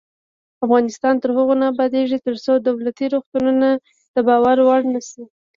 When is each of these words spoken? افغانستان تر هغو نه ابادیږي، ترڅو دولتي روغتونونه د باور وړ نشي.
افغانستان 0.65 1.13
تر 1.21 1.29
هغو 1.37 1.53
نه 1.61 1.65
ابادیږي، 1.73 2.17
ترڅو 2.25 2.51
دولتي 2.57 3.05
روغتونونه 3.13 3.69
د 4.13 4.15
باور 4.27 4.57
وړ 4.67 4.81
نشي. 4.93 5.23